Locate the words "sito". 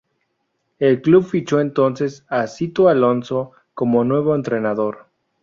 2.47-2.89